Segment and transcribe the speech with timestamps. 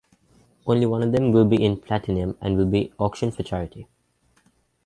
[0.65, 3.87] Only one of them will be in platinum and will be auctioned for charity.